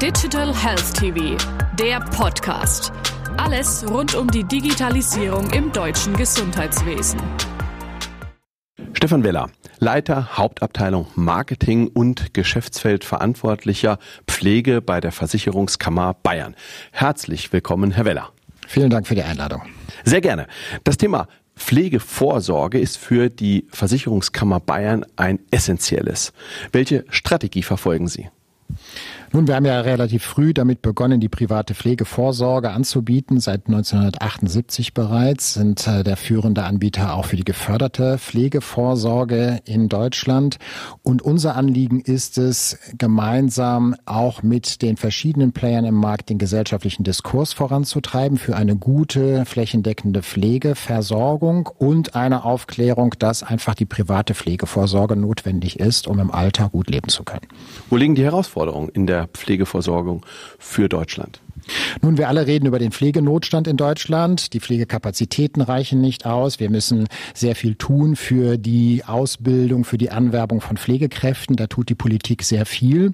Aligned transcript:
Digital 0.00 0.54
Health 0.56 0.94
TV, 0.94 1.36
der 1.78 2.00
Podcast. 2.00 2.90
Alles 3.36 3.84
rund 3.86 4.14
um 4.14 4.30
die 4.30 4.44
Digitalisierung 4.44 5.50
im 5.50 5.70
deutschen 5.72 6.16
Gesundheitswesen. 6.16 7.20
Stefan 8.94 9.24
Weller, 9.24 9.50
Leiter 9.78 10.38
Hauptabteilung 10.38 11.06
Marketing 11.16 11.88
und 11.88 12.32
Geschäftsfeldverantwortlicher 12.32 13.98
Pflege 14.26 14.80
bei 14.80 15.02
der 15.02 15.12
Versicherungskammer 15.12 16.14
Bayern. 16.14 16.56
Herzlich 16.92 17.52
willkommen, 17.52 17.90
Herr 17.90 18.06
Weller. 18.06 18.32
Vielen 18.66 18.88
Dank 18.88 19.06
für 19.06 19.14
die 19.14 19.22
Einladung. 19.22 19.60
Sehr 20.04 20.22
gerne. 20.22 20.46
Das 20.82 20.96
Thema 20.96 21.28
Pflegevorsorge 21.56 22.80
ist 22.80 22.96
für 22.96 23.28
die 23.28 23.66
Versicherungskammer 23.70 24.60
Bayern 24.60 25.04
ein 25.16 25.40
essentielles. 25.50 26.32
Welche 26.72 27.04
Strategie 27.10 27.62
verfolgen 27.62 28.08
Sie? 28.08 28.30
Nun, 29.32 29.46
wir 29.46 29.54
haben 29.54 29.64
ja 29.64 29.80
relativ 29.80 30.24
früh 30.24 30.52
damit 30.52 30.82
begonnen, 30.82 31.20
die 31.20 31.28
private 31.28 31.76
Pflegevorsorge 31.76 32.72
anzubieten. 32.72 33.38
Seit 33.38 33.68
1978 33.68 34.92
bereits 34.92 35.54
sind 35.54 35.86
äh, 35.86 36.02
der 36.02 36.16
führende 36.16 36.64
Anbieter 36.64 37.14
auch 37.14 37.26
für 37.26 37.36
die 37.36 37.44
geförderte 37.44 38.18
Pflegevorsorge 38.18 39.60
in 39.66 39.88
Deutschland. 39.88 40.58
Und 41.04 41.22
unser 41.22 41.54
Anliegen 41.54 42.00
ist 42.00 42.38
es, 42.38 42.76
gemeinsam 42.98 43.94
auch 44.04 44.42
mit 44.42 44.82
den 44.82 44.96
verschiedenen 44.96 45.52
Playern 45.52 45.84
im 45.84 45.94
Markt 45.94 46.28
den 46.28 46.38
gesellschaftlichen 46.38 47.04
Diskurs 47.04 47.52
voranzutreiben 47.52 48.36
für 48.36 48.56
eine 48.56 48.74
gute, 48.74 49.44
flächendeckende 49.44 50.24
Pflegeversorgung 50.24 51.68
und 51.78 52.16
eine 52.16 52.44
Aufklärung, 52.44 53.14
dass 53.20 53.44
einfach 53.44 53.76
die 53.76 53.86
private 53.86 54.34
Pflegevorsorge 54.34 55.14
notwendig 55.14 55.78
ist, 55.78 56.08
um 56.08 56.18
im 56.18 56.32
Alter 56.32 56.68
gut 56.68 56.90
leben 56.90 57.10
zu 57.10 57.22
können. 57.22 57.46
Wo 57.90 57.96
liegen 57.96 58.16
die 58.16 58.24
Herausforderungen 58.24 58.88
in 58.88 59.06
der 59.06 59.19
Pflegeversorgung 59.26 60.24
für 60.58 60.88
Deutschland? 60.88 61.40
Nun, 62.02 62.18
wir 62.18 62.28
alle 62.28 62.46
reden 62.46 62.66
über 62.66 62.78
den 62.78 62.92
Pflegenotstand 62.92 63.68
in 63.68 63.76
Deutschland. 63.76 64.52
Die 64.54 64.60
Pflegekapazitäten 64.60 65.60
reichen 65.60 66.00
nicht 66.00 66.26
aus. 66.26 66.60
Wir 66.60 66.70
müssen 66.70 67.06
sehr 67.34 67.54
viel 67.54 67.74
tun 67.74 68.16
für 68.16 68.56
die 68.56 69.04
Ausbildung, 69.06 69.84
für 69.84 69.98
die 69.98 70.10
Anwerbung 70.10 70.60
von 70.60 70.76
Pflegekräften. 70.76 71.56
Da 71.56 71.66
tut 71.66 71.88
die 71.88 71.94
Politik 71.94 72.42
sehr 72.42 72.66
viel. 72.66 73.12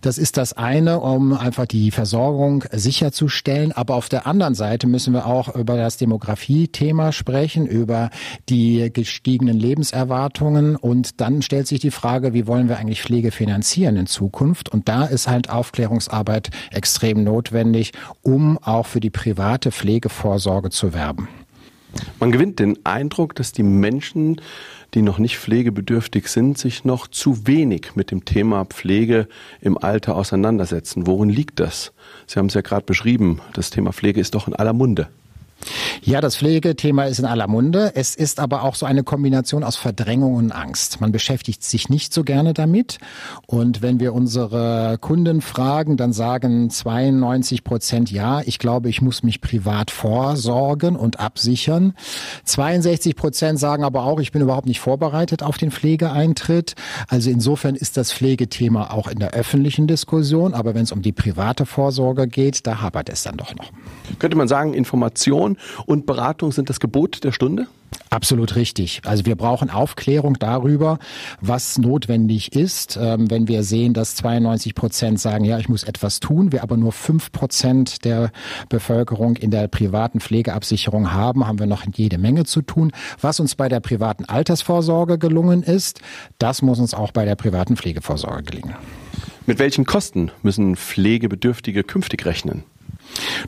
Das 0.00 0.18
ist 0.18 0.36
das 0.36 0.52
eine, 0.52 1.00
um 1.00 1.32
einfach 1.32 1.66
die 1.66 1.90
Versorgung 1.90 2.64
sicherzustellen. 2.72 3.72
Aber 3.72 3.94
auf 3.94 4.08
der 4.08 4.26
anderen 4.26 4.54
Seite 4.54 4.86
müssen 4.86 5.12
wir 5.12 5.26
auch 5.26 5.54
über 5.54 5.76
das 5.76 5.96
Demografie-Thema 5.96 7.12
sprechen, 7.12 7.66
über 7.66 8.10
die 8.48 8.90
gestiegenen 8.92 9.58
Lebenserwartungen. 9.58 10.76
Und 10.76 11.20
dann 11.20 11.42
stellt 11.42 11.66
sich 11.66 11.80
die 11.80 11.90
Frage, 11.90 12.34
wie 12.34 12.46
wollen 12.46 12.68
wir 12.68 12.78
eigentlich 12.78 13.02
Pflege 13.02 13.30
finanzieren 13.30 13.96
in 13.96 14.06
Zukunft? 14.06 14.68
Und 14.70 14.88
da 14.88 15.04
ist 15.04 15.28
halt 15.28 15.41
Aufklärungsarbeit 15.50 16.50
extrem 16.70 17.24
notwendig 17.24 17.92
um 18.22 18.58
auch 18.58 18.86
für 18.86 19.00
die 19.00 19.10
private 19.10 19.72
Pflegevorsorge 19.72 20.70
zu 20.70 20.94
werben. 20.94 21.28
Man 22.20 22.32
gewinnt 22.32 22.58
den 22.58 22.78
Eindruck, 22.84 23.34
dass 23.34 23.52
die 23.52 23.62
Menschen, 23.62 24.40
die 24.94 25.02
noch 25.02 25.18
nicht 25.18 25.38
pflegebedürftig 25.38 26.28
sind, 26.28 26.56
sich 26.56 26.84
noch 26.84 27.06
zu 27.06 27.46
wenig 27.46 27.94
mit 27.94 28.10
dem 28.10 28.24
Thema 28.24 28.64
Pflege 28.64 29.28
im 29.60 29.76
Alter 29.76 30.16
auseinandersetzen. 30.16 31.06
Worin 31.06 31.28
liegt 31.28 31.60
das? 31.60 31.92
Sie 32.26 32.38
haben 32.38 32.46
es 32.46 32.54
ja 32.54 32.60
gerade 32.62 32.86
beschrieben, 32.86 33.40
das 33.52 33.70
Thema 33.70 33.92
Pflege 33.92 34.20
ist 34.20 34.34
doch 34.34 34.48
in 34.48 34.54
aller 34.54 34.72
Munde. 34.72 35.08
Ja, 36.00 36.20
das 36.20 36.36
Pflegethema 36.36 37.04
ist 37.04 37.18
in 37.18 37.24
aller 37.24 37.46
Munde. 37.46 37.92
Es 37.94 38.14
ist 38.14 38.40
aber 38.40 38.62
auch 38.62 38.74
so 38.74 38.86
eine 38.86 39.04
Kombination 39.04 39.62
aus 39.62 39.76
Verdrängung 39.76 40.34
und 40.34 40.52
Angst. 40.52 41.00
Man 41.00 41.12
beschäftigt 41.12 41.62
sich 41.62 41.88
nicht 41.88 42.12
so 42.12 42.24
gerne 42.24 42.54
damit. 42.54 42.98
Und 43.46 43.82
wenn 43.82 44.00
wir 44.00 44.14
unsere 44.14 44.98
Kunden 45.00 45.40
fragen, 45.40 45.96
dann 45.96 46.12
sagen 46.12 46.70
92 46.70 47.64
Prozent 47.64 48.10
ja, 48.10 48.40
ich 48.44 48.58
glaube, 48.58 48.88
ich 48.88 49.02
muss 49.02 49.22
mich 49.22 49.40
privat 49.40 49.90
vorsorgen 49.90 50.96
und 50.96 51.20
absichern. 51.20 51.94
62 52.44 53.16
Prozent 53.16 53.58
sagen 53.58 53.84
aber 53.84 54.04
auch, 54.04 54.20
ich 54.20 54.32
bin 54.32 54.42
überhaupt 54.42 54.66
nicht 54.66 54.80
vorbereitet 54.80 55.42
auf 55.42 55.58
den 55.58 55.70
Pflegeeintritt. 55.70 56.74
Also 57.08 57.30
insofern 57.30 57.74
ist 57.74 57.96
das 57.96 58.12
Pflegethema 58.12 58.90
auch 58.90 59.08
in 59.08 59.18
der 59.18 59.32
öffentlichen 59.32 59.86
Diskussion. 59.86 60.54
Aber 60.54 60.74
wenn 60.74 60.82
es 60.84 60.92
um 60.92 61.02
die 61.02 61.12
private 61.12 61.66
Vorsorge 61.66 62.26
geht, 62.26 62.66
da 62.66 62.80
hapert 62.80 63.08
es 63.08 63.22
dann 63.22 63.36
doch 63.36 63.54
noch. 63.54 63.70
Könnte 64.18 64.36
man 64.36 64.48
sagen, 64.48 64.74
Information 64.74 65.56
und 65.86 66.06
Beratung 66.06 66.52
sind 66.52 66.68
das 66.70 66.80
Gebot 66.80 67.24
der 67.24 67.32
Stunde? 67.32 67.66
Absolut 68.10 68.56
richtig. 68.56 69.02
Also 69.04 69.26
wir 69.26 69.36
brauchen 69.36 69.70
Aufklärung 69.70 70.38
darüber, 70.38 70.98
was 71.40 71.78
notwendig 71.78 72.54
ist. 72.54 72.98
Ähm, 73.00 73.30
wenn 73.30 73.48
wir 73.48 73.62
sehen, 73.62 73.94
dass 73.94 74.14
92 74.16 74.74
Prozent 74.74 75.20
sagen, 75.20 75.44
ja, 75.44 75.58
ich 75.58 75.68
muss 75.68 75.84
etwas 75.84 76.20
tun, 76.20 76.52
wir 76.52 76.62
aber 76.62 76.76
nur 76.76 76.92
fünf 76.92 77.32
Prozent 77.32 78.04
der 78.04 78.30
Bevölkerung 78.68 79.36
in 79.36 79.50
der 79.50 79.68
privaten 79.68 80.20
Pflegeabsicherung 80.20 81.12
haben, 81.12 81.46
haben 81.46 81.58
wir 81.58 81.66
noch 81.66 81.84
jede 81.94 82.18
Menge 82.18 82.44
zu 82.44 82.62
tun. 82.62 82.92
Was 83.20 83.40
uns 83.40 83.54
bei 83.54 83.68
der 83.68 83.80
privaten 83.80 84.24
Altersvorsorge 84.24 85.18
gelungen 85.18 85.62
ist, 85.62 86.00
das 86.38 86.62
muss 86.62 86.78
uns 86.78 86.94
auch 86.94 87.12
bei 87.12 87.24
der 87.24 87.36
privaten 87.36 87.76
Pflegevorsorge 87.76 88.42
gelingen. 88.42 88.74
Mit 89.46 89.58
welchen 89.58 89.86
Kosten 89.86 90.30
müssen 90.42 90.76
Pflegebedürftige 90.76 91.82
künftig 91.82 92.24
rechnen? 92.26 92.64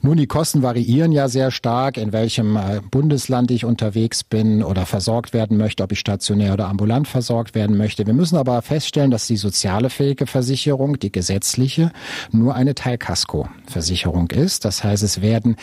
Nun, 0.00 0.16
die 0.16 0.26
Kosten 0.26 0.62
variieren 0.62 1.12
ja 1.12 1.28
sehr 1.28 1.50
stark, 1.50 1.96
in 1.96 2.12
welchem 2.12 2.56
äh, 2.56 2.80
Bundesland 2.90 3.50
ich 3.50 3.64
unterwegs 3.64 4.24
bin 4.24 4.62
oder 4.62 4.86
versorgt 4.86 5.32
werden 5.32 5.56
möchte, 5.56 5.82
ob 5.82 5.92
ich 5.92 5.98
stationär 5.98 6.52
oder 6.52 6.68
ambulant 6.68 7.08
versorgt 7.08 7.54
werden 7.54 7.76
möchte. 7.76 8.06
Wir 8.06 8.14
müssen 8.14 8.36
aber 8.36 8.60
feststellen, 8.62 9.10
dass 9.10 9.26
die 9.26 9.36
soziale 9.36 9.90
Pflegeversicherung, 9.90 10.98
die 10.98 11.12
gesetzliche, 11.12 11.92
nur 12.30 12.54
eine 12.54 12.74
Teilkaskoversicherung 12.74 14.30
ist. 14.30 14.64
Das 14.64 14.84
heißt, 14.84 15.02
es 15.02 15.20
werden 15.20 15.56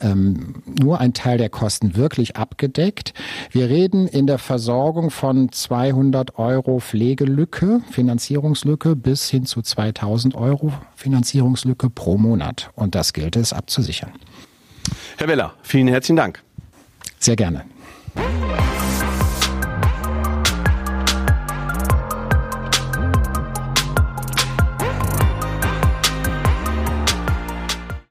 ähm, 0.00 0.62
nur 0.80 1.00
ein 1.00 1.12
Teil 1.12 1.38
der 1.38 1.50
Kosten 1.50 1.96
wirklich 1.96 2.36
abgedeckt. 2.36 3.14
Wir 3.50 3.68
reden 3.68 4.06
in 4.06 4.26
der 4.26 4.38
Versorgung 4.38 5.10
von 5.10 5.52
200 5.52 6.38
Euro 6.38 6.80
Pflegelücke, 6.80 7.80
Finanzierungslücke 7.90 8.96
bis 8.96 9.28
hin 9.28 9.46
zu 9.46 9.62
2000 9.62 10.34
Euro 10.34 10.72
Finanzierungslücke 10.94 11.90
pro 11.90 12.16
Monat. 12.16 12.70
Und 12.74 12.94
das 12.94 13.12
gilt 13.12 13.36
es 13.36 13.52
abzusichern. 13.66 14.12
Herr 15.18 15.26
Weller, 15.28 15.54
vielen 15.62 15.88
herzlichen 15.88 16.16
Dank. 16.16 16.40
Sehr 17.18 17.34
gerne. 17.34 17.64